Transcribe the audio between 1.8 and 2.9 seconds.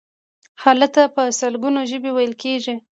ژبې ویل کیږي.